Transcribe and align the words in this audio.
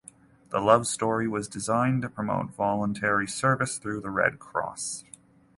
The 0.49 0.59
love 0.59 0.87
story 0.87 1.27
was 1.27 1.47
designed 1.47 2.01
to 2.01 2.09
promote 2.09 2.49
voluntary 2.55 3.27
service 3.27 3.77
through 3.77 4.01
the 4.01 4.09
Red 4.09 4.39
Cross. 4.39 5.03